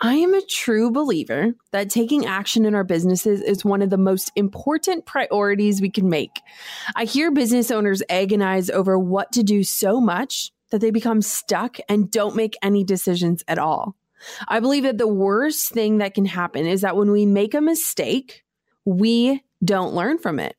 [0.00, 3.96] I am a true believer that taking action in our businesses is one of the
[3.96, 6.42] most important priorities we can make.
[6.94, 11.78] I hear business owners agonize over what to do so much that they become stuck
[11.88, 13.96] and don't make any decisions at all.
[14.48, 17.60] I believe that the worst thing that can happen is that when we make a
[17.62, 18.44] mistake,
[18.84, 20.56] we don't learn from it.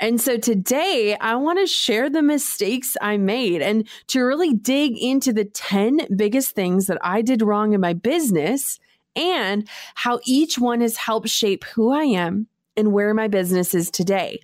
[0.00, 4.96] And so today I want to share the mistakes I made and to really dig
[4.98, 8.78] into the 10 biggest things that I did wrong in my business
[9.14, 13.90] and how each one has helped shape who I am and where my business is
[13.90, 14.40] today.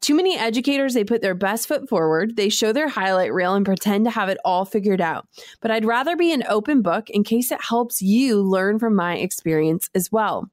[0.00, 3.66] Too many educators, they put their best foot forward, they show their highlight reel and
[3.66, 5.26] pretend to have it all figured out.
[5.60, 9.16] But I'd rather be an open book in case it helps you learn from my
[9.16, 10.48] experience as well.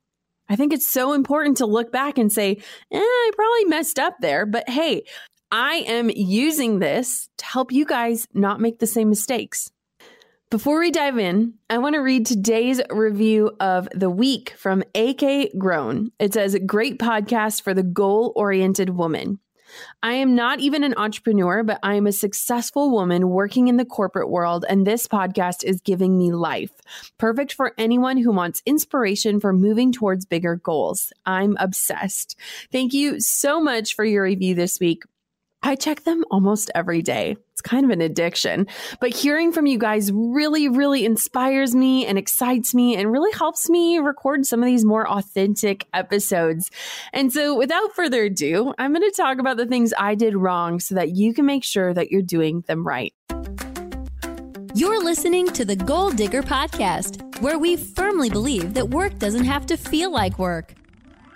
[0.49, 2.57] I think it's so important to look back and say,
[2.91, 5.03] eh, I probably messed up there, but hey,
[5.51, 9.71] I am using this to help you guys not make the same mistakes.
[10.51, 15.57] Before we dive in, I want to read today's review of the week from AK
[15.57, 16.11] Grown.
[16.19, 19.39] It says, Great podcast for the goal oriented woman.
[20.03, 23.85] I am not even an entrepreneur, but I am a successful woman working in the
[23.85, 26.71] corporate world, and this podcast is giving me life.
[27.17, 31.11] Perfect for anyone who wants inspiration for moving towards bigger goals.
[31.25, 32.37] I'm obsessed.
[32.71, 35.03] Thank you so much for your review this week.
[35.65, 37.37] I check them almost every day.
[37.51, 38.67] It's kind of an addiction,
[38.99, 43.67] but hearing from you guys really, really inspires me and excites me and really helps
[43.67, 46.69] me record some of these more authentic episodes.
[47.13, 50.79] And so without further ado, I'm going to talk about the things I did wrong
[50.79, 53.13] so that you can make sure that you're doing them right.
[54.75, 59.65] You're listening to the Goal Digger Podcast, where we firmly believe that work doesn't have
[59.67, 60.75] to feel like work.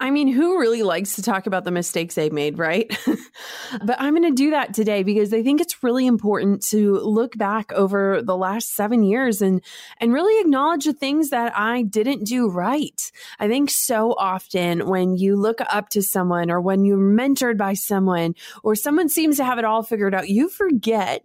[0.00, 2.90] I mean, who really likes to talk about the mistakes they've made, right?
[3.84, 7.36] but I'm going to do that today because I think it's really important to look
[7.36, 9.62] back over the last 7 years and
[9.98, 12.98] and really acknowledge the things that I didn't do right.
[13.38, 17.74] I think so often when you look up to someone or when you're mentored by
[17.74, 21.22] someone or someone seems to have it all figured out, you forget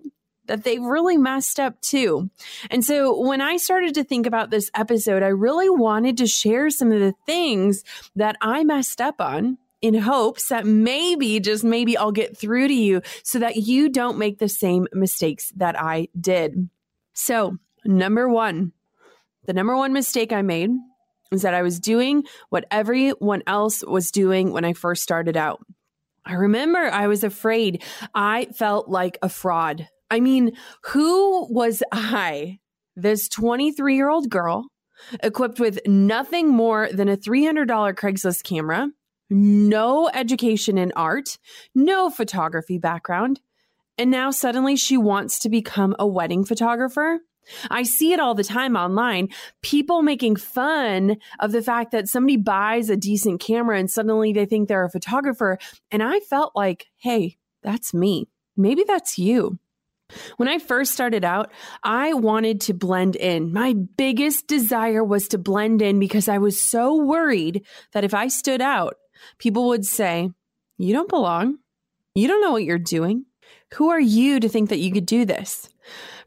[0.48, 2.30] that they really messed up too.
[2.70, 6.70] And so when I started to think about this episode, I really wanted to share
[6.70, 7.84] some of the things
[8.16, 12.74] that I messed up on in hopes that maybe, just maybe, I'll get through to
[12.74, 16.70] you so that you don't make the same mistakes that I did.
[17.14, 18.72] So, number one,
[19.46, 20.72] the number one mistake I made
[21.32, 25.66] is that I was doing what everyone else was doing when I first started out.
[26.26, 27.84] I remember I was afraid.
[28.14, 29.88] I felt like a fraud.
[30.10, 30.52] I mean,
[30.84, 32.60] who was I,
[32.96, 34.68] this 23 year old girl,
[35.24, 38.90] equipped with nothing more than a $300 Craigslist camera,
[39.30, 41.38] no education in art,
[41.74, 43.42] no photography background,
[43.98, 47.20] and now suddenly she wants to become a wedding photographer?
[47.70, 49.30] I see it all the time online.
[49.62, 54.46] People making fun of the fact that somebody buys a decent camera and suddenly they
[54.46, 55.60] think they're a photographer.
[55.92, 58.28] And I felt like, hey, that's me.
[58.58, 59.60] Maybe that's you.
[60.38, 61.52] When I first started out,
[61.84, 63.52] I wanted to blend in.
[63.52, 68.28] My biggest desire was to blend in because I was so worried that if I
[68.28, 68.96] stood out,
[69.40, 70.30] people would say,
[70.78, 71.58] You don't belong.
[72.14, 73.26] You don't know what you're doing.
[73.74, 75.70] Who are you to think that you could do this?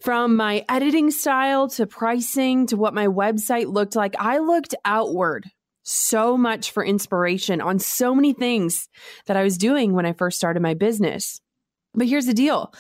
[0.01, 5.47] From my editing style to pricing to what my website looked like, I looked outward
[5.83, 8.89] so much for inspiration on so many things
[9.27, 11.41] that I was doing when I first started my business.
[11.95, 12.73] But here's the deal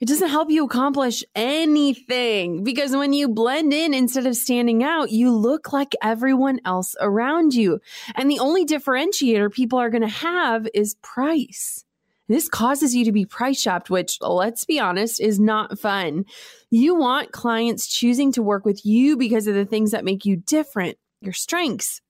[0.00, 5.10] it doesn't help you accomplish anything because when you blend in instead of standing out,
[5.10, 7.80] you look like everyone else around you.
[8.14, 11.84] And the only differentiator people are going to have is price.
[12.26, 16.24] This causes you to be price shopped, which let's be honest is not fun.
[16.70, 20.36] You want clients choosing to work with you because of the things that make you
[20.36, 22.00] different, your strengths,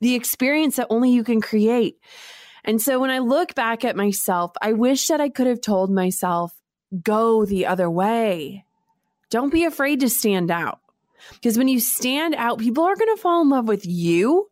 [0.00, 1.96] the experience that only you can create.
[2.64, 5.90] And so when I look back at myself, I wish that I could have told
[5.90, 6.52] myself,
[7.02, 8.64] go the other way.
[9.30, 10.80] Don't be afraid to stand out.
[11.32, 14.48] Because when you stand out, people are going to fall in love with you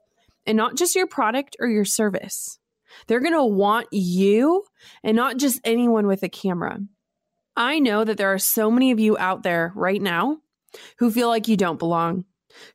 [0.47, 2.59] and not just your product or your service.
[3.07, 4.65] They're going to want you
[5.03, 6.79] and not just anyone with a camera.
[7.57, 10.39] I know that there are so many of you out there right now
[10.99, 12.25] who feel like you don't belong,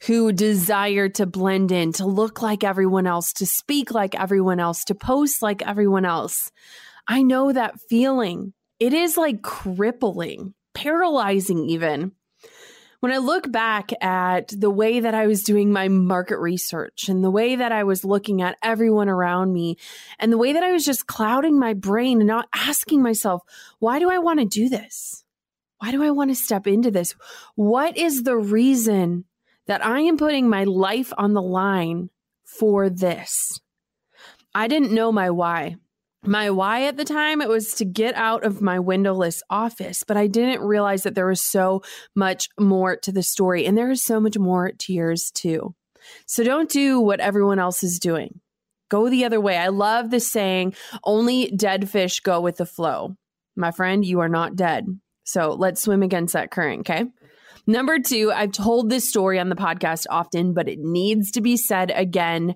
[0.08, 4.86] who desire to blend in, to look like everyone else, to speak like everyone else,
[4.86, 6.52] to post like everyone else.
[7.08, 12.14] I know that feeling it is like crippling, paralyzing, even.
[13.02, 17.24] When I look back at the way that I was doing my market research and
[17.24, 19.78] the way that I was looking at everyone around me
[20.20, 23.42] and the way that I was just clouding my brain and not asking myself,
[23.80, 25.24] why do I want to do this?
[25.78, 27.16] Why do I want to step into this?
[27.56, 29.24] What is the reason
[29.68, 32.10] that I am putting my life on the line
[32.44, 33.62] for this?
[34.54, 35.78] I didn't know my why
[36.24, 40.18] my why at the time it was to get out of my windowless office but
[40.18, 41.82] i didn't realize that there was so
[42.16, 45.76] much more to the story and there is so much more to yours too.
[46.26, 48.40] So don't do what everyone else is doing.
[48.90, 49.58] Go the other way.
[49.58, 50.74] I love the saying
[51.04, 53.16] only dead fish go with the flow.
[53.56, 54.86] My friend you are not dead.
[55.24, 57.06] So let's swim against that current okay?
[57.68, 61.58] Number two i've told this story on the podcast often but it needs to be
[61.58, 62.56] said again.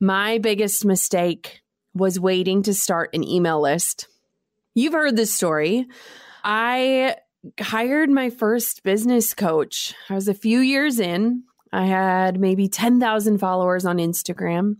[0.00, 1.60] My biggest mistake
[1.94, 4.08] was waiting to start an email list.
[4.74, 5.86] You've heard this story.
[6.44, 7.16] I
[7.58, 9.94] hired my first business coach.
[10.08, 11.44] I was a few years in.
[11.72, 14.76] I had maybe 10,000 followers on Instagram.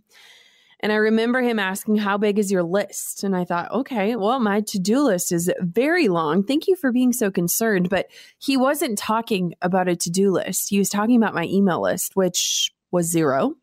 [0.81, 3.23] And I remember him asking, How big is your list?
[3.23, 6.43] And I thought, Okay, well, my to do list is very long.
[6.43, 7.89] Thank you for being so concerned.
[7.89, 8.07] But
[8.39, 12.15] he wasn't talking about a to do list, he was talking about my email list,
[12.15, 13.55] which was zero.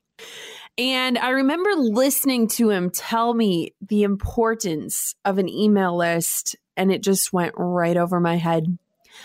[0.79, 6.93] And I remember listening to him tell me the importance of an email list, and
[6.93, 8.79] it just went right over my head.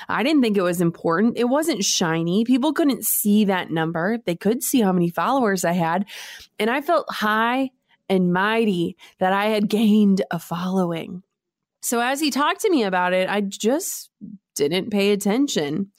[0.09, 1.37] I didn't think it was important.
[1.37, 2.43] It wasn't shiny.
[2.43, 4.17] People couldn't see that number.
[4.25, 6.05] They could see how many followers I had.
[6.57, 7.69] And I felt high
[8.09, 11.21] and mighty that I had gained a following.
[11.83, 14.09] So as he talked to me about it, I just
[14.55, 15.91] didn't pay attention.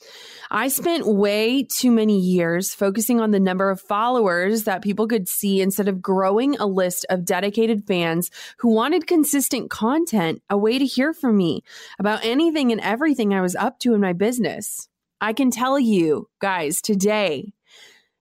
[0.51, 5.27] I spent way too many years focusing on the number of followers that people could
[5.27, 10.77] see instead of growing a list of dedicated fans who wanted consistent content, a way
[10.77, 11.63] to hear from me
[11.99, 14.87] about anything and everything I was up to in my business.
[15.19, 17.53] I can tell you guys today,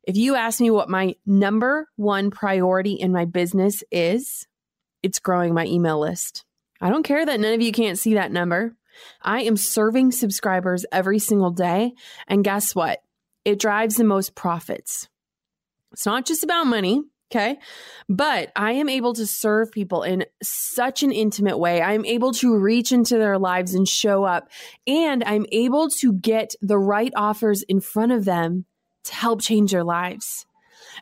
[0.05, 4.47] if you ask me what my number one priority in my business is,
[5.03, 6.45] it's growing my email list.
[6.81, 8.75] I don't care that none of you can't see that number.
[9.23, 11.93] I am serving subscribers every single day.
[12.27, 13.01] And guess what?
[13.45, 15.09] It drives the most profits.
[15.93, 17.03] It's not just about money.
[17.33, 17.59] Okay.
[18.09, 21.83] But I am able to serve people in such an intimate way.
[21.83, 24.49] I'm able to reach into their lives and show up.
[24.87, 28.67] And I'm able to get the right offers in front of them
[29.05, 30.47] to help change their lives.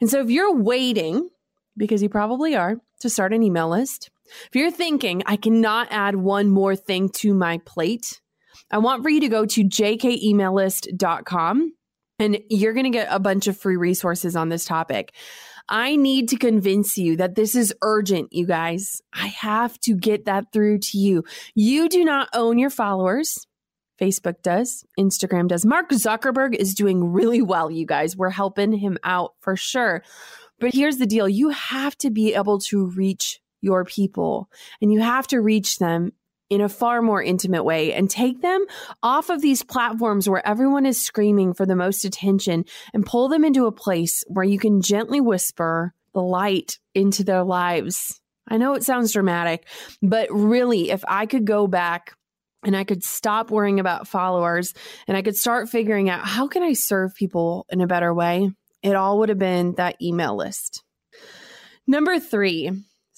[0.00, 1.28] And so if you're waiting,
[1.76, 4.10] because you probably are, to start an email list,
[4.46, 8.20] if you're thinking, I cannot add one more thing to my plate,
[8.70, 11.72] I want for you to go to jkemaillist.com
[12.18, 15.12] and you're going to get a bunch of free resources on this topic.
[15.68, 19.00] I need to convince you that this is urgent, you guys.
[19.12, 21.24] I have to get that through to you.
[21.54, 23.46] You do not own your followers.
[24.00, 25.64] Facebook does, Instagram does.
[25.64, 28.16] Mark Zuckerberg is doing really well, you guys.
[28.16, 30.02] We're helping him out for sure.
[30.58, 34.50] But here's the deal you have to be able to reach your people
[34.82, 36.12] and you have to reach them
[36.50, 38.66] in a far more intimate way and take them
[39.02, 43.42] off of these platforms where everyone is screaming for the most attention and pull them
[43.42, 48.20] into a place where you can gently whisper the light into their lives.
[48.46, 49.66] I know it sounds dramatic,
[50.02, 52.12] but really, if I could go back
[52.62, 54.74] and I could stop worrying about followers
[55.08, 58.50] and I could start figuring out how can I serve people in a better way,
[58.82, 60.84] it all would have been that email list.
[61.86, 62.70] Number three,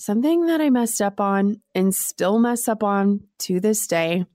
[0.05, 4.27] something that I messed up on and still mess up on to this day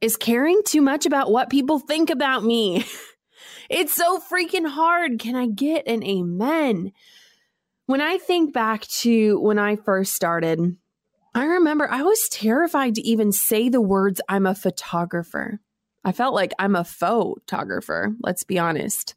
[0.00, 2.84] is caring too much about what people think about me.
[3.68, 5.18] it's so freaking hard.
[5.18, 6.92] Can I get an amen?
[7.86, 10.76] When I think back to when I first started,
[11.34, 15.58] I remember I was terrified to even say the words, I'm a photographer.
[16.04, 19.16] I felt like I'm a photographer, let's be honest.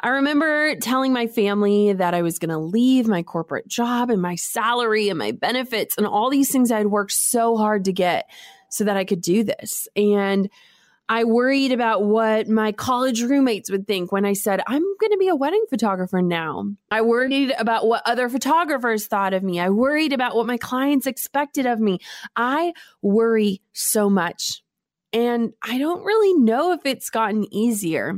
[0.00, 4.22] I remember telling my family that I was going to leave my corporate job and
[4.22, 8.30] my salary and my benefits and all these things I'd worked so hard to get
[8.70, 9.88] so that I could do this.
[9.96, 10.48] And
[11.08, 15.18] I worried about what my college roommates would think when I said, I'm going to
[15.18, 16.66] be a wedding photographer now.
[16.90, 19.58] I worried about what other photographers thought of me.
[19.58, 21.98] I worried about what my clients expected of me.
[22.36, 24.62] I worry so much.
[25.12, 28.14] And I don't really know if it's gotten easier.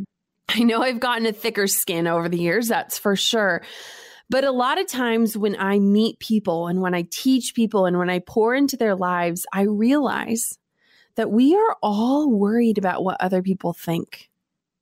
[0.54, 3.62] I know I've gotten a thicker skin over the years, that's for sure.
[4.28, 7.98] But a lot of times when I meet people and when I teach people and
[7.98, 10.56] when I pour into their lives, I realize
[11.16, 14.28] that we are all worried about what other people think.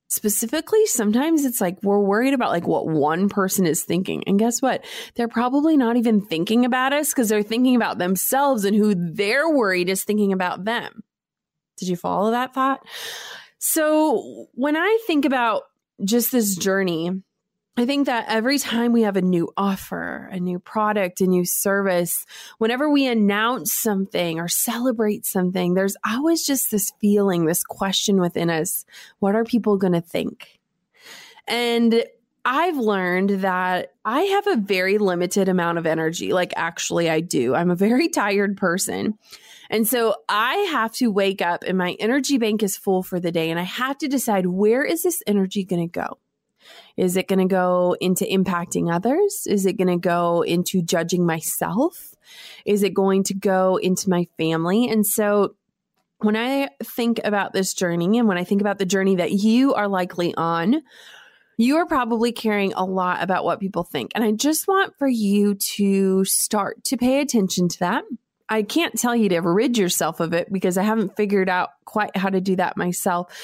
[0.07, 4.23] Specifically, sometimes it's like we're worried about like what one person is thinking.
[4.25, 4.83] And guess what?
[5.15, 9.49] They're probably not even thinking about us because they're thinking about themselves and who they're
[9.49, 11.03] worried is thinking about them.
[11.77, 12.81] Did you follow that thought?
[13.59, 15.63] So when I think about
[16.03, 17.11] just this journey,
[17.77, 21.45] I think that every time we have a new offer, a new product, a new
[21.45, 22.25] service,
[22.57, 28.49] whenever we announce something or celebrate something, there's always just this feeling, this question within
[28.49, 28.85] us
[29.19, 30.59] what are people going to think?
[31.47, 32.03] And
[32.45, 36.33] I've learned that I have a very limited amount of energy.
[36.33, 37.55] Like, actually, I do.
[37.55, 39.17] I'm a very tired person.
[39.69, 43.31] And so I have to wake up and my energy bank is full for the
[43.31, 43.51] day.
[43.51, 46.17] And I have to decide where is this energy going to go?
[46.97, 49.45] Is it going to go into impacting others?
[49.47, 52.15] Is it going to go into judging myself?
[52.65, 54.89] Is it going to go into my family?
[54.89, 55.55] And so
[56.19, 59.73] when I think about this journey and when I think about the journey that you
[59.73, 60.81] are likely on,
[61.59, 64.13] you are probably caring a lot about what people think.
[64.15, 68.05] And I just want for you to start to pay attention to that.
[68.47, 72.15] I can't tell you to rid yourself of it because I haven't figured out quite
[72.15, 73.35] how to do that myself.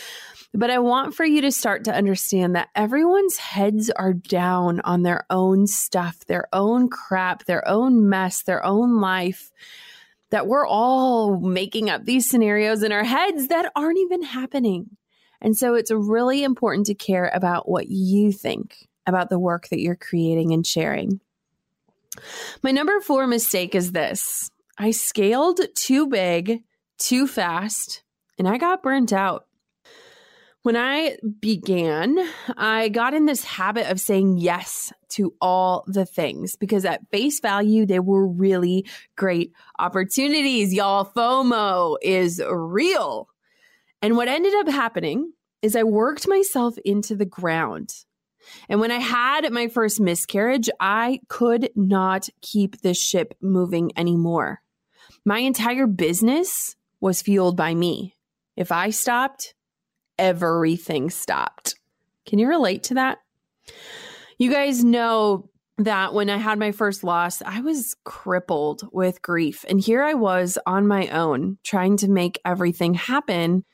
[0.54, 5.04] But I want for you to start to understand that everyone's heads are down on
[5.04, 9.52] their own stuff, their own crap, their own mess, their own life.
[10.30, 14.96] That we're all making up these scenarios in our heads that aren't even happening.
[15.46, 19.80] And so it's really important to care about what you think about the work that
[19.80, 21.22] you're creating and sharing.
[22.64, 24.50] My number four mistake is this
[24.80, 26.64] I scaled too big,
[26.98, 28.02] too fast,
[28.40, 29.46] and I got burnt out.
[30.64, 32.18] When I began,
[32.58, 37.40] I got in this habit of saying yes to all the things because at face
[37.40, 40.74] value, they were really great opportunities.
[40.74, 43.30] Y'all, FOMO is real.
[44.02, 45.32] And what ended up happening
[45.66, 47.92] is I worked myself into the ground.
[48.70, 54.62] And when I had my first miscarriage, I could not keep this ship moving anymore.
[55.26, 58.14] My entire business was fueled by me.
[58.56, 59.56] If I stopped,
[60.20, 61.74] everything stopped.
[62.28, 63.18] Can you relate to that?
[64.38, 69.66] You guys know that when I had my first loss, I was crippled with grief.
[69.68, 73.66] And here I was on my own trying to make everything happen.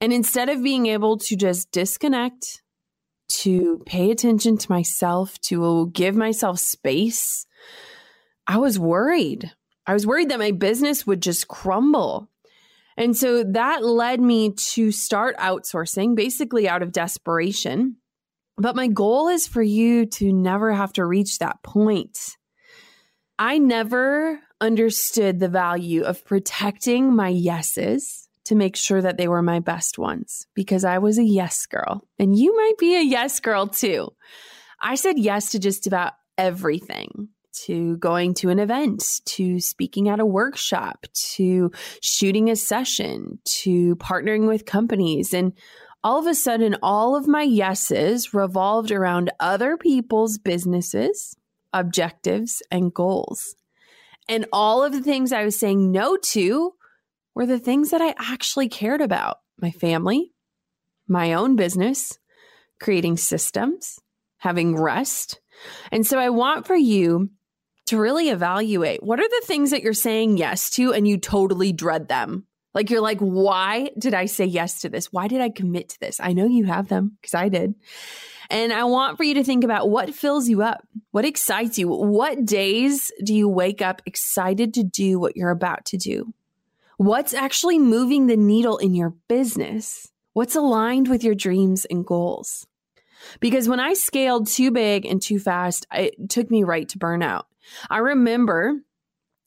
[0.00, 2.62] And instead of being able to just disconnect,
[3.28, 7.46] to pay attention to myself, to give myself space,
[8.46, 9.52] I was worried.
[9.86, 12.28] I was worried that my business would just crumble.
[12.96, 17.96] And so that led me to start outsourcing, basically out of desperation.
[18.56, 22.18] But my goal is for you to never have to reach that point.
[23.38, 29.42] I never understood the value of protecting my yeses to make sure that they were
[29.42, 32.06] my best ones because I was a yes girl.
[32.18, 34.12] And you might be a yes girl too.
[34.80, 37.28] I said yes to just about everything
[37.64, 41.72] to going to an event, to speaking at a workshop, to
[42.02, 45.32] shooting a session, to partnering with companies.
[45.32, 45.52] And
[46.04, 51.34] all of a sudden, all of my yeses revolved around other people's businesses,
[51.72, 53.56] objectives, and goals.
[54.28, 56.74] And all of the things I was saying no to
[57.36, 60.32] were the things that I actually cared about my family,
[61.06, 62.18] my own business,
[62.80, 63.98] creating systems,
[64.38, 65.40] having rest.
[65.92, 67.30] And so I want for you
[67.86, 71.72] to really evaluate what are the things that you're saying yes to and you totally
[71.72, 72.46] dread them.
[72.74, 75.12] Like you're like, why did I say yes to this?
[75.12, 76.18] Why did I commit to this?
[76.20, 77.74] I know you have them because I did.
[78.48, 81.88] And I want for you to think about what fills you up, what excites you.
[81.88, 86.32] What days do you wake up excited to do what you're about to do?
[86.98, 90.10] What's actually moving the needle in your business?
[90.32, 92.66] What's aligned with your dreams and goals?
[93.38, 97.44] Because when I scaled too big and too fast, it took me right to burnout.
[97.90, 98.80] I remember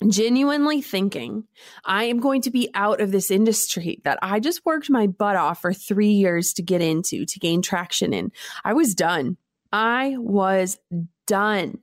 [0.08, 1.46] genuinely thinking
[1.84, 5.36] I am going to be out of this industry that I just worked my butt
[5.36, 8.32] off for three years to get into, to gain traction in.
[8.64, 9.38] I was done.
[9.74, 10.78] I was
[11.26, 11.80] done.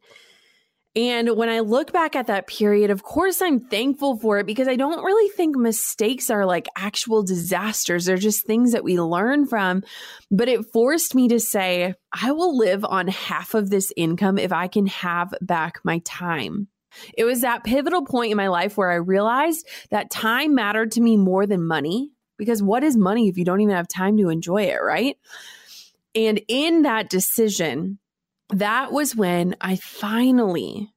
[0.96, 4.66] And when I look back at that period, of course, I'm thankful for it because
[4.66, 8.06] I don't really think mistakes are like actual disasters.
[8.06, 9.82] They're just things that we learn from.
[10.30, 14.52] But it forced me to say, I will live on half of this income if
[14.52, 16.68] I can have back my time.
[17.12, 21.02] It was that pivotal point in my life where I realized that time mattered to
[21.02, 24.30] me more than money because what is money if you don't even have time to
[24.30, 25.18] enjoy it, right?
[26.14, 27.98] And in that decision,
[28.50, 30.92] that was when I finally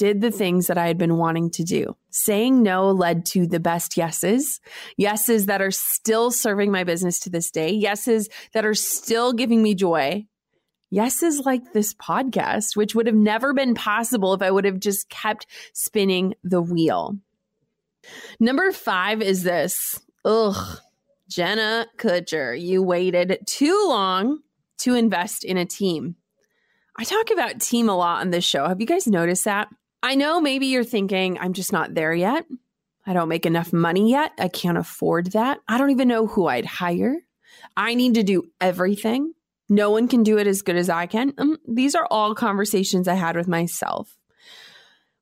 [0.00, 1.94] did the things that I had been wanting to do.
[2.08, 4.58] Saying no led to the best yeses,
[4.96, 9.62] yeses that are still serving my business to this day, yeses that are still giving
[9.62, 10.26] me joy,
[10.90, 15.10] yeses like this podcast, which would have never been possible if I would have just
[15.10, 17.16] kept spinning the wheel.
[18.38, 20.00] Number five is this.
[20.24, 20.78] Ugh,
[21.28, 24.40] Jenna Kutcher, you waited too long
[24.78, 26.16] to invest in a team.
[27.00, 28.68] I talk about team a lot on this show.
[28.68, 29.68] Have you guys noticed that?
[30.02, 32.44] I know maybe you're thinking, I'm just not there yet.
[33.06, 34.32] I don't make enough money yet.
[34.38, 35.60] I can't afford that.
[35.66, 37.16] I don't even know who I'd hire.
[37.74, 39.32] I need to do everything.
[39.66, 41.32] No one can do it as good as I can.
[41.38, 44.18] Um, these are all conversations I had with myself.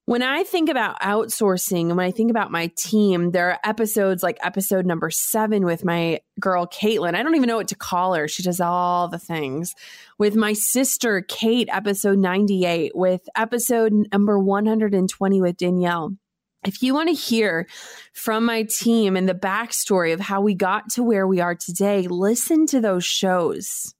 [0.09, 4.23] When I think about outsourcing and when I think about my team, there are episodes
[4.23, 7.15] like episode number seven with my girl, Caitlin.
[7.15, 8.27] I don't even know what to call her.
[8.27, 9.75] She does all the things.
[10.17, 16.17] With my sister, Kate, episode 98, with episode number 120 with Danielle.
[16.65, 17.69] If you want to hear
[18.15, 22.09] from my team and the backstory of how we got to where we are today,
[22.09, 23.95] listen to those shows.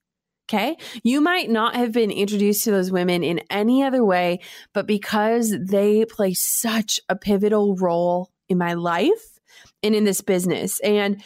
[0.49, 0.77] Okay.
[1.03, 4.39] You might not have been introduced to those women in any other way,
[4.73, 9.39] but because they play such a pivotal role in my life
[9.83, 10.79] and in this business.
[10.79, 11.21] And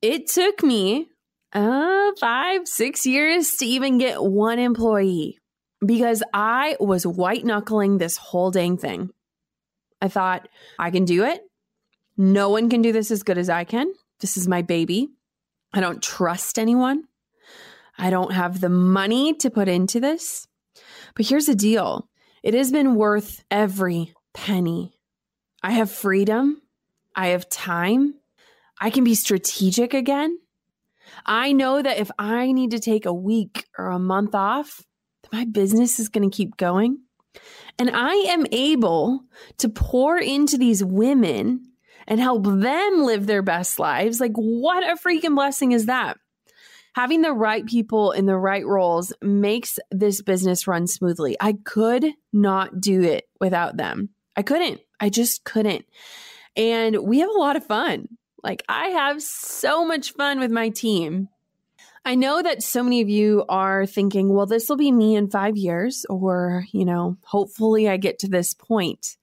[0.00, 1.08] it took me
[1.52, 5.38] uh, five, six years to even get one employee
[5.84, 9.10] because I was white knuckling this whole dang thing.
[10.00, 11.42] I thought, I can do it.
[12.16, 13.92] No one can do this as good as I can.
[14.20, 15.10] This is my baby.
[15.74, 17.04] I don't trust anyone.
[17.98, 20.46] I don't have the money to put into this.
[21.14, 22.08] But here's the deal
[22.42, 24.98] it has been worth every penny.
[25.62, 26.60] I have freedom,
[27.14, 28.14] I have time,
[28.80, 30.38] I can be strategic again.
[31.26, 34.82] I know that if I need to take a week or a month off,
[35.32, 36.98] my business is going to keep going.
[37.78, 39.24] And I am able
[39.58, 41.72] to pour into these women
[42.06, 44.20] and help them live their best lives.
[44.20, 46.18] Like, what a freaking blessing is that?
[46.94, 51.36] Having the right people in the right roles makes this business run smoothly.
[51.40, 54.10] I could not do it without them.
[54.36, 54.80] I couldn't.
[55.00, 55.84] I just couldn't.
[56.56, 58.08] And we have a lot of fun.
[58.42, 61.28] Like, I have so much fun with my team.
[62.04, 65.30] I know that so many of you are thinking, well, this will be me in
[65.30, 69.16] five years, or, you know, hopefully I get to this point.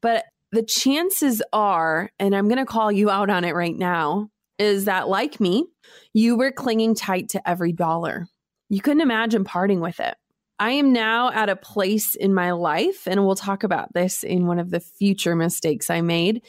[0.00, 4.30] But the chances are, and I'm going to call you out on it right now,
[4.58, 5.66] is that like me,
[6.12, 8.28] you were clinging tight to every dollar.
[8.68, 10.14] You couldn't imagine parting with it.
[10.58, 14.46] I am now at a place in my life, and we'll talk about this in
[14.46, 16.42] one of the future mistakes I made,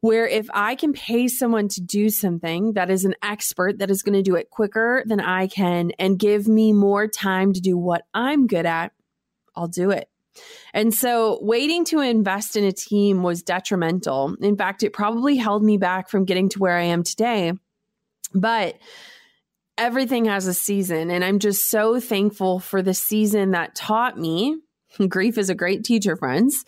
[0.00, 4.02] where if I can pay someone to do something that is an expert that is
[4.02, 7.78] going to do it quicker than I can and give me more time to do
[7.78, 8.92] what I'm good at,
[9.56, 10.08] I'll do it.
[10.72, 14.36] And so waiting to invest in a team was detrimental.
[14.40, 17.52] In fact, it probably held me back from getting to where I am today.
[18.34, 18.78] But
[19.78, 21.10] everything has a season.
[21.10, 24.56] And I'm just so thankful for the season that taught me
[25.08, 26.64] grief is a great teacher, friends,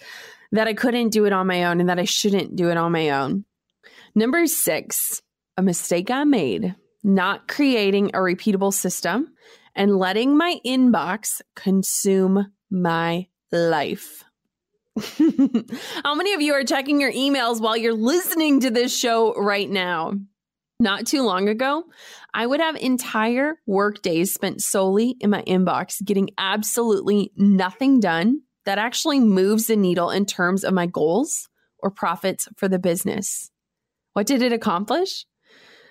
[0.52, 2.92] that I couldn't do it on my own and that I shouldn't do it on
[2.92, 3.44] my own.
[4.14, 5.22] Number six,
[5.56, 9.34] a mistake I made not creating a repeatable system
[9.74, 14.24] and letting my inbox consume my life.
[16.04, 19.68] How many of you are checking your emails while you're listening to this show right
[19.68, 20.12] now?
[20.82, 21.84] Not too long ago,
[22.34, 28.40] I would have entire work days spent solely in my inbox getting absolutely nothing done
[28.64, 33.52] that actually moves the needle in terms of my goals or profits for the business.
[34.14, 35.24] What did it accomplish?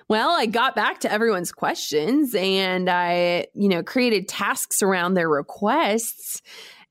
[0.10, 5.30] Well, I got back to everyone's questions and I, you know, created tasks around their
[5.30, 6.42] requests.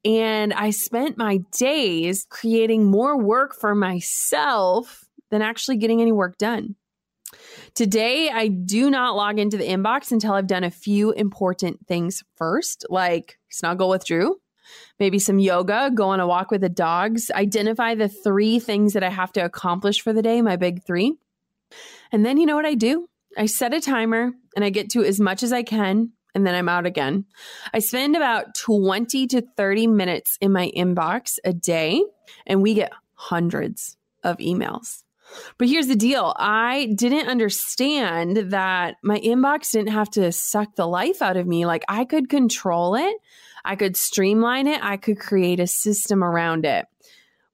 [0.07, 6.39] And I spent my days creating more work for myself than actually getting any work
[6.39, 6.77] done.
[7.75, 12.23] Today, I do not log into the inbox until I've done a few important things
[12.37, 14.41] first, like snuggle with Drew,
[14.99, 19.05] maybe some yoga, go on a walk with the dogs, identify the three things that
[19.05, 21.15] I have to accomplish for the day, my big three.
[22.13, 23.09] And then you know what I do?
[23.37, 26.55] I set a timer and I get to as much as I can and then
[26.55, 27.27] I'm out again.
[27.73, 32.03] I spend about 20 to 30 minutes in my inbox a day
[32.47, 35.03] and we get hundreds of emails.
[35.59, 40.87] But here's the deal I didn't understand that my inbox didn't have to suck the
[40.87, 41.67] life out of me.
[41.67, 43.17] Like I could control it,
[43.65, 46.87] I could streamline it, I could create a system around it.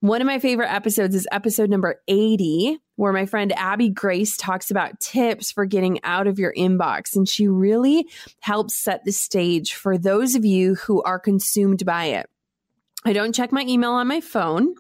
[0.00, 4.70] One of my favorite episodes is episode number 80, where my friend Abby Grace talks
[4.70, 7.16] about tips for getting out of your inbox.
[7.16, 8.06] And she really
[8.40, 12.28] helps set the stage for those of you who are consumed by it.
[13.06, 14.74] I don't check my email on my phone.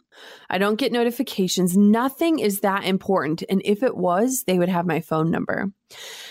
[0.50, 1.76] I don't get notifications.
[1.76, 3.44] Nothing is that important.
[3.48, 5.66] And if it was, they would have my phone number.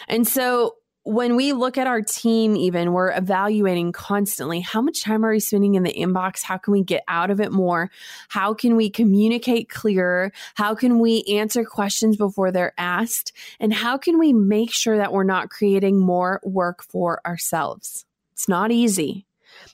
[0.10, 5.24] And so when we look at our team, even we're evaluating constantly how much time
[5.24, 6.44] are we spending in the inbox?
[6.44, 7.90] How can we get out of it more?
[8.28, 10.34] How can we communicate clearer?
[10.56, 13.32] How can we answer questions before they're asked?
[13.58, 18.04] And how can we make sure that we're not creating more work for ourselves?
[18.34, 19.26] It's not easy.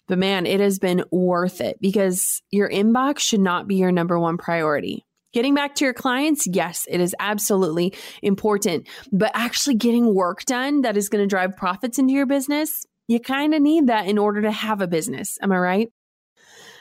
[0.08, 4.20] But man, it has been worth it because your inbox should not be your number
[4.20, 5.06] one priority.
[5.34, 8.88] Getting back to your clients, yes, it is absolutely important.
[9.14, 13.20] But actually getting work done that is going to drive profits into your business, you
[13.20, 15.38] kind of need that in order to have a business.
[15.42, 15.90] Am I right?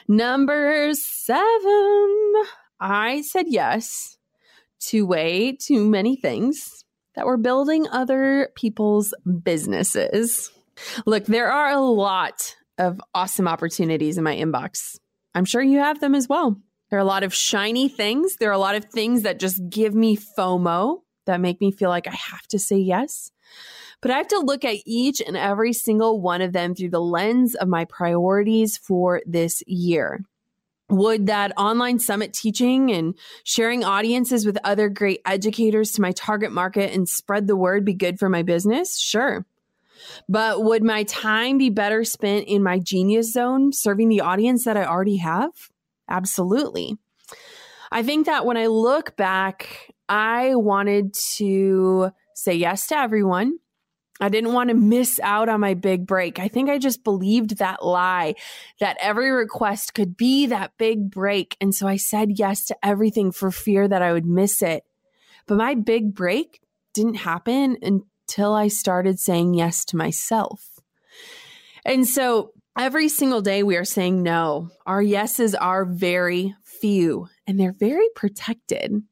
[0.09, 2.35] Number seven,
[2.81, 4.19] I said yes
[4.81, 10.51] to way too many things that were building other people's businesses.
[11.07, 14.97] Look, there are a lot of awesome opportunities in my inbox.
[15.35, 16.61] I'm sure you have them as well.
[16.90, 18.37] There are a lot of shiny things.
[18.40, 21.88] There are a lot of things that just give me FOMO that make me feel
[21.88, 23.31] like I have to say yes.
[24.03, 27.01] But I have to look at each and every single one of them through the
[27.01, 30.25] lens of my priorities for this year.
[30.88, 33.14] Would that online summit teaching and
[33.45, 37.95] sharing audiences with other great educators to my target market and spread the word be
[37.95, 38.99] good for my business?
[38.99, 39.47] Sure.
[40.29, 44.77] But would my time be better spent in my genius zone, serving the audience that
[44.77, 45.53] I already have?
[46.09, 46.97] Absolutely.
[47.93, 53.59] I think that when I look back, I wanted to say yes to everyone.
[54.21, 56.39] I didn't want to miss out on my big break.
[56.39, 58.35] I think I just believed that lie
[58.79, 61.57] that every request could be that big break.
[61.61, 64.85] And so I said yes to everything for fear that I would miss it.
[65.47, 66.61] But my big break
[66.93, 67.77] didn't happen
[68.31, 70.79] until I started saying yes to myself.
[71.85, 74.71] And so every single day we are saying no.
[74.87, 79.03] Our yeses are very few and they're very protected.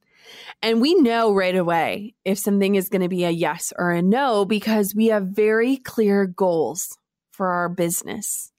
[0.63, 4.03] And we know right away if something is going to be a yes or a
[4.03, 6.97] no because we have very clear goals
[7.33, 8.53] for our business.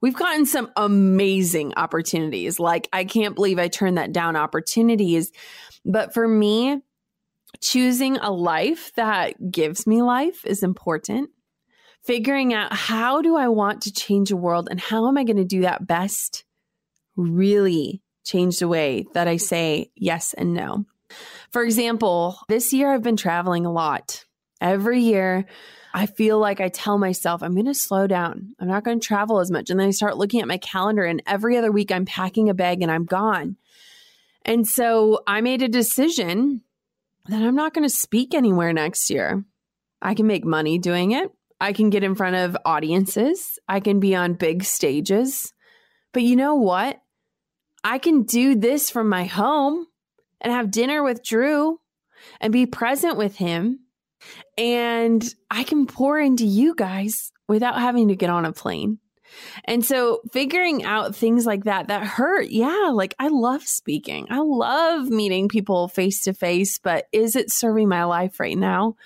[0.00, 2.60] We've gotten some amazing opportunities.
[2.60, 5.32] Like, I can't believe I turned that down opportunities.
[5.84, 6.80] But for me,
[7.60, 11.30] choosing a life that gives me life is important.
[12.04, 15.36] Figuring out how do I want to change the world and how am I going
[15.38, 16.44] to do that best
[17.16, 20.84] really changed the way that I say yes and no.
[21.50, 24.24] For example, this year I've been traveling a lot.
[24.60, 25.46] Every year,
[25.94, 28.54] I feel like I tell myself, I'm going to slow down.
[28.58, 29.70] I'm not going to travel as much.
[29.70, 32.54] And then I start looking at my calendar, and every other week I'm packing a
[32.54, 33.56] bag and I'm gone.
[34.44, 36.62] And so I made a decision
[37.28, 39.44] that I'm not going to speak anywhere next year.
[40.00, 41.30] I can make money doing it.
[41.60, 43.58] I can get in front of audiences.
[43.68, 45.52] I can be on big stages.
[46.12, 47.00] But you know what?
[47.82, 49.86] I can do this from my home
[50.40, 51.80] and have dinner with Drew
[52.40, 53.80] and be present with him.
[54.58, 58.98] And I can pour into you guys without having to get on a plane.
[59.64, 62.48] And so figuring out things like that that hurt.
[62.48, 64.26] Yeah, like I love speaking.
[64.30, 68.96] I love meeting people face to face, but is it serving my life right now?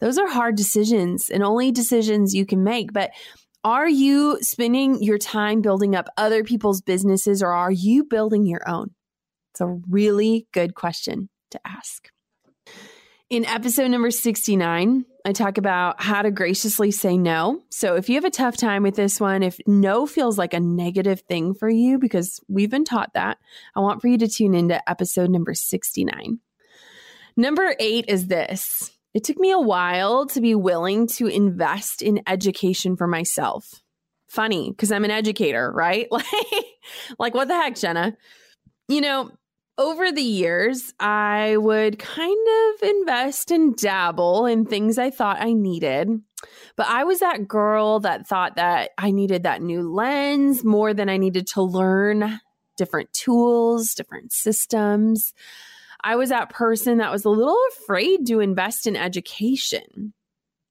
[0.00, 2.92] Those are hard decisions and only decisions you can make.
[2.92, 3.10] But
[3.64, 8.68] are you spending your time building up other people's businesses or are you building your
[8.68, 8.90] own?
[9.52, 12.08] It's a really good question to ask.
[13.30, 17.60] In episode number 69, I talk about how to graciously say no.
[17.68, 20.60] So if you have a tough time with this one, if no feels like a
[20.60, 23.36] negative thing for you, because we've been taught that,
[23.76, 26.38] I want for you to tune into episode number 69.
[27.36, 32.22] Number eight is this it took me a while to be willing to invest in
[32.26, 33.82] education for myself.
[34.28, 36.08] Funny, because I'm an educator, right?
[36.18, 36.24] Like,
[37.18, 38.16] like, what the heck, Jenna?
[38.88, 39.30] You know,
[39.78, 45.52] over the years, I would kind of invest and dabble in things I thought I
[45.52, 46.20] needed.
[46.76, 51.08] But I was that girl that thought that I needed that new lens more than
[51.08, 52.40] I needed to learn
[52.76, 55.32] different tools, different systems.
[56.02, 60.12] I was that person that was a little afraid to invest in education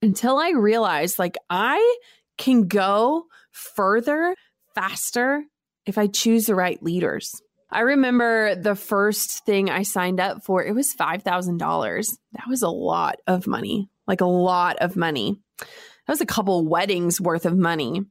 [0.01, 1.97] until I realized like I
[2.37, 4.35] can go further
[4.75, 5.43] faster
[5.85, 7.41] if I choose the right leaders.
[7.69, 12.17] I remember the first thing I signed up for, it was $5,000.
[12.33, 15.39] That was a lot of money, like a lot of money.
[15.59, 18.05] That was a couple weddings worth of money.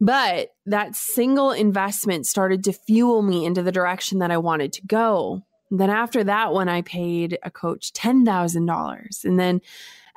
[0.00, 4.86] But that single investment started to fuel me into the direction that I wanted to
[4.86, 5.42] go.
[5.70, 9.24] Then after that one, I paid a coach $10,000.
[9.24, 9.60] And then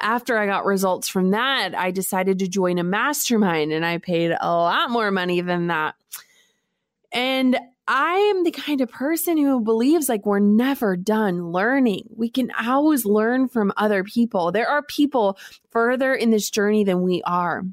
[0.01, 4.31] after I got results from that, I decided to join a mastermind and I paid
[4.31, 5.95] a lot more money than that.
[7.11, 7.57] And
[7.91, 12.03] I am the kind of person who believes like we're never done learning.
[12.15, 14.51] We can always learn from other people.
[14.51, 15.39] There are people
[15.71, 17.63] further in this journey than we are.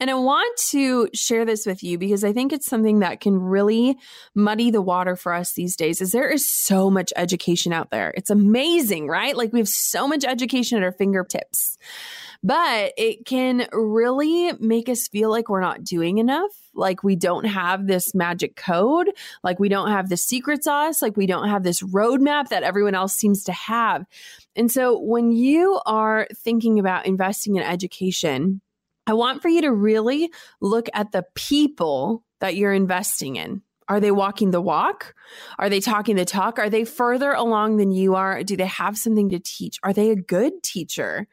[0.00, 3.38] And I want to share this with you because I think it's something that can
[3.38, 3.98] really
[4.34, 8.14] muddy the water for us these days is there is so much education out there.
[8.16, 9.36] It's amazing, right?
[9.36, 11.76] Like we have so much education at our fingertips
[12.42, 16.50] but it can really make us feel like we're not doing enough.
[16.74, 19.10] Like we don't have this magic code,
[19.42, 22.94] like we don't have the secret sauce, like we don't have this roadmap that everyone
[22.94, 24.06] else seems to have.
[24.56, 28.60] And so when you are thinking about investing in education,
[29.06, 33.62] I want for you to really look at the people that you're investing in.
[33.88, 35.14] Are they walking the walk?
[35.58, 36.60] Are they talking the talk?
[36.60, 38.44] Are they further along than you are?
[38.44, 39.78] Do they have something to teach?
[39.82, 41.26] Are they a good teacher?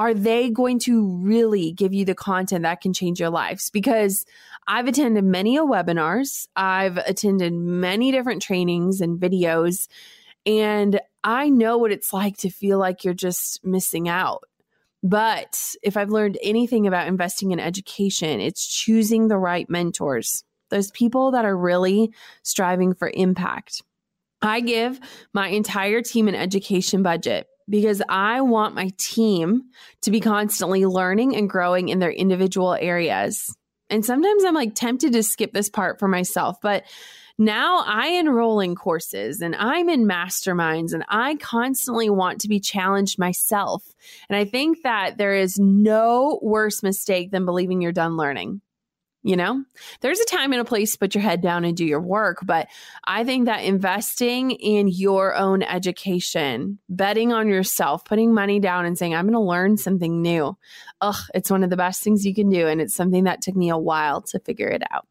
[0.00, 3.68] Are they going to really give you the content that can change your lives?
[3.68, 4.24] Because
[4.66, 9.88] I've attended many webinars, I've attended many different trainings and videos,
[10.46, 14.44] and I know what it's like to feel like you're just missing out.
[15.02, 20.90] But if I've learned anything about investing in education, it's choosing the right mentors, those
[20.92, 22.10] people that are really
[22.42, 23.82] striving for impact.
[24.40, 24.98] I give
[25.34, 29.62] my entire team an education budget because I want my team
[30.02, 33.54] to be constantly learning and growing in their individual areas.
[33.88, 36.84] And sometimes I'm like tempted to skip this part for myself, but
[37.38, 42.60] now I enroll in courses and I'm in masterminds and I constantly want to be
[42.60, 43.82] challenged myself.
[44.28, 48.60] And I think that there is no worse mistake than believing you're done learning.
[49.22, 49.64] You know,
[50.00, 52.38] there's a time and a place to put your head down and do your work.
[52.42, 52.68] But
[53.04, 58.96] I think that investing in your own education, betting on yourself, putting money down and
[58.96, 60.56] saying, I'm going to learn something new,
[61.02, 62.66] ugh, it's one of the best things you can do.
[62.66, 65.06] And it's something that took me a while to figure it out.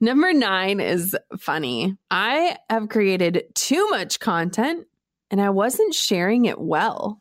[0.00, 1.96] Number nine is funny.
[2.10, 4.86] I have created too much content
[5.30, 7.20] and I wasn't sharing it well.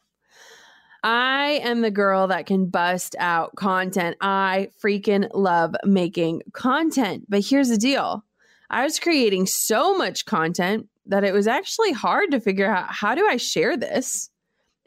[1.04, 4.16] I am the girl that can bust out content.
[4.22, 7.26] I freaking love making content.
[7.28, 8.24] But here's the deal
[8.70, 13.16] I was creating so much content that it was actually hard to figure out how
[13.16, 14.30] do I share this?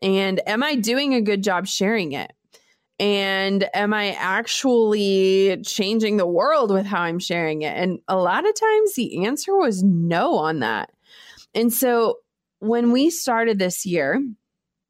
[0.02, 2.32] And am I doing a good job sharing it?
[2.98, 7.76] And am I actually changing the world with how I'm sharing it?
[7.76, 10.90] And a lot of times the answer was no on that.
[11.54, 12.20] And so
[12.60, 14.22] when we started this year,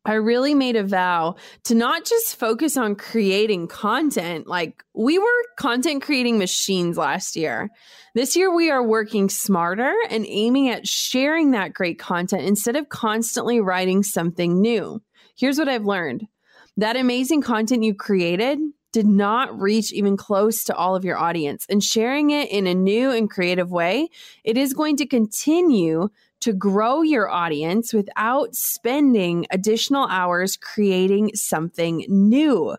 [0.07, 4.47] I really made a vow to not just focus on creating content.
[4.47, 7.71] Like we were content creating machines last year.
[8.15, 12.89] This year, we are working smarter and aiming at sharing that great content instead of
[12.89, 15.03] constantly writing something new.
[15.37, 16.27] Here's what I've learned
[16.79, 18.59] that amazing content you created
[18.93, 21.67] did not reach even close to all of your audience.
[21.69, 24.09] And sharing it in a new and creative way,
[24.45, 26.09] it is going to continue
[26.41, 32.77] to grow your audience without spending additional hours creating something new.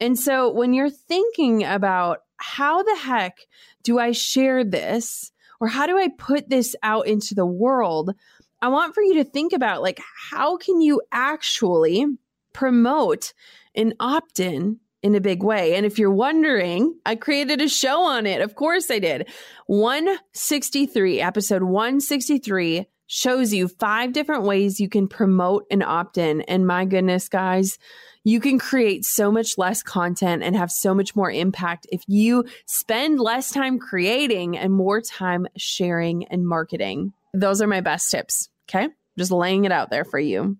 [0.00, 3.38] And so when you're thinking about how the heck
[3.82, 8.14] do I share this or how do I put this out into the world?
[8.62, 12.06] I want for you to think about like how can you actually
[12.52, 13.32] promote
[13.74, 15.74] an opt-in in a big way.
[15.74, 18.40] And if you're wondering, I created a show on it.
[18.40, 19.28] Of course I did.
[19.66, 26.42] 163, episode 163 shows you five different ways you can promote an opt in.
[26.42, 27.78] And my goodness, guys,
[28.22, 32.44] you can create so much less content and have so much more impact if you
[32.66, 37.12] spend less time creating and more time sharing and marketing.
[37.32, 38.48] Those are my best tips.
[38.68, 38.88] Okay.
[39.18, 40.56] Just laying it out there for you.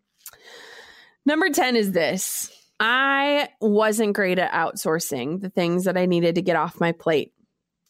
[1.26, 2.50] Number 10 is this
[2.80, 7.34] I wasn't great at outsourcing the things that I needed to get off my plate.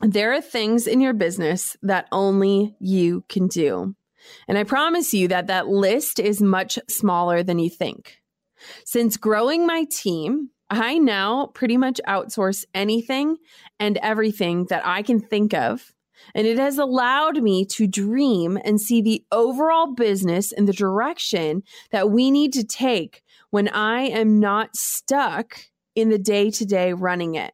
[0.01, 3.95] There are things in your business that only you can do.
[4.49, 8.21] And I promise you that that list is much smaller than you think.
[8.85, 13.37] Since growing my team, I now pretty much outsource anything
[13.79, 15.93] and everything that I can think of.
[16.35, 21.63] And it has allowed me to dream and see the overall business in the direction
[21.93, 25.61] that we need to take when I am not stuck
[25.95, 27.53] in the day to day running it.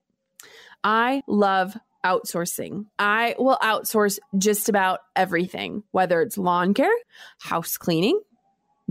[0.85, 2.87] I love outsourcing.
[2.99, 6.95] I will outsource just about everything, whether it's lawn care,
[7.41, 8.21] house cleaning,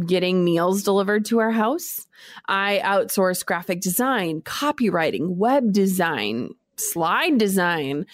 [0.06, 2.08] getting meals delivered to our house.
[2.48, 8.06] I outsource graphic design, copywriting, web design, slide design.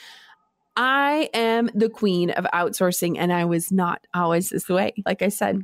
[0.77, 5.29] I am the queen of outsourcing, and I was not always this way, like I
[5.29, 5.63] said.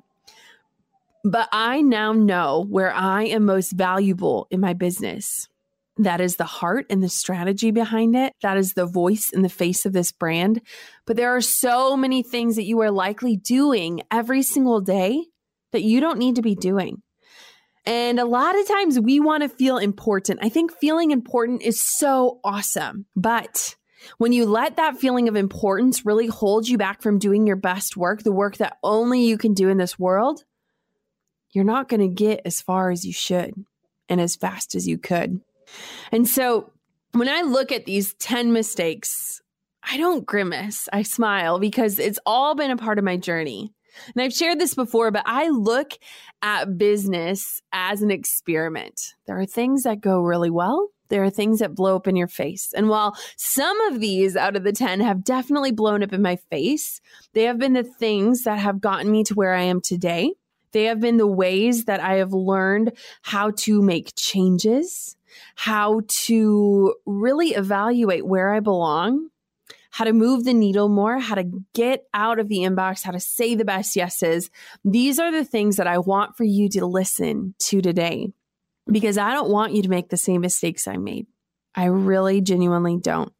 [1.29, 5.49] But I now know where I am most valuable in my business.
[5.97, 8.31] That is the heart and the strategy behind it.
[8.43, 10.61] That is the voice and the face of this brand.
[11.05, 15.25] But there are so many things that you are likely doing every single day
[15.73, 17.01] that you don't need to be doing.
[17.85, 20.39] And a lot of times we want to feel important.
[20.41, 23.05] I think feeling important is so awesome.
[23.17, 23.75] But
[24.17, 27.97] when you let that feeling of importance really hold you back from doing your best
[27.97, 30.45] work, the work that only you can do in this world,
[31.57, 33.65] you're not going to get as far as you should
[34.07, 35.41] and as fast as you could.
[36.11, 36.71] And so
[37.13, 39.41] when I look at these 10 mistakes,
[39.81, 40.87] I don't grimace.
[40.93, 43.73] I smile because it's all been a part of my journey.
[44.13, 45.93] And I've shared this before, but I look
[46.43, 49.15] at business as an experiment.
[49.25, 50.89] There are things that go really well.
[51.09, 52.71] There are things that blow up in your face.
[52.75, 56.35] And while some of these out of the 10 have definitely blown up in my
[56.35, 57.01] face,
[57.33, 60.33] they have been the things that have gotten me to where I am today.
[60.71, 65.15] They have been the ways that I have learned how to make changes,
[65.55, 69.29] how to really evaluate where I belong
[69.97, 73.19] how to move the needle more, how to get out of the inbox, how to
[73.19, 74.51] say the best yeses.
[74.85, 78.31] These are the things that I want for you to listen to today
[78.85, 81.25] because I don't want you to make the same mistakes I made.
[81.73, 83.33] I really genuinely don't.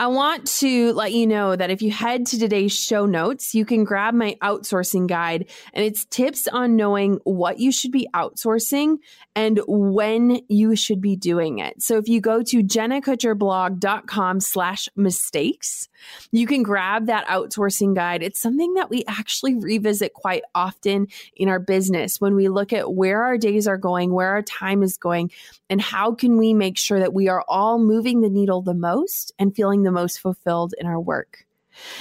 [0.00, 3.64] I want to let you know that if you head to today's show notes, you
[3.64, 8.98] can grab my outsourcing guide and it's tips on knowing what you should be outsourcing
[9.34, 11.82] and when you should be doing it.
[11.82, 15.88] So if you go to jennakutcherblog.com slash mistakes,
[16.30, 18.22] you can grab that outsourcing guide.
[18.22, 22.92] It's something that we actually revisit quite often in our business when we look at
[22.92, 25.30] where our days are going, where our time is going,
[25.70, 29.32] and how can we make sure that we are all moving the needle the most
[29.38, 31.44] and feeling the most fulfilled in our work.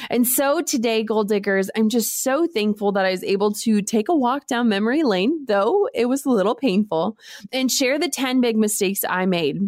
[0.10, 4.10] And so today, Goal Diggers, I'm just so thankful that I was able to take
[4.10, 7.18] a walk down memory lane, though it was a little painful,
[7.52, 9.60] and share the 10 big mistakes I made.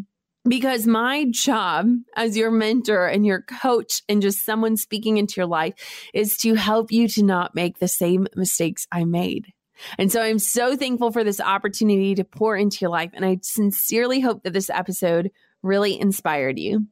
[0.48, 5.46] Because my job as your mentor and your coach and just someone speaking into your
[5.46, 5.74] life
[6.14, 9.54] is to help you to not make the same mistakes I made.
[9.98, 13.12] And so I'm so thankful for this opportunity to pour into your life.
[13.14, 15.30] And I sincerely hope that this episode
[15.62, 16.88] really inspired you.